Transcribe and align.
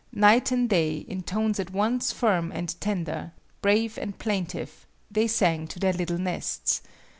Night 0.13 0.49
and 0.51 0.67
day, 0.67 0.95
in 0.97 1.21
tones 1.21 1.59
at 1.59 1.69
once 1.71 2.11
firm 2.11 2.51
and 2.51 2.73
tender, 2.81 3.33
brave 3.61 3.99
and 3.99 4.17
plaintive, 4.17 4.87
they 5.11 5.27
sang 5.27 5.67
to 5.67 5.77
their 5.77 5.93
little 5.93 6.17
nests. 6.17 6.81